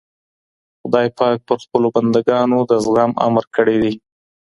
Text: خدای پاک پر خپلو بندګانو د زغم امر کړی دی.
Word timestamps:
خدای 0.81 1.07
پاک 1.17 1.37
پر 1.47 1.57
خپلو 1.65 1.87
بندګانو 1.95 2.59
د 2.71 2.71
زغم 2.85 3.11
امر 3.27 3.43
کړی 3.55 3.77
دی. 3.83 3.93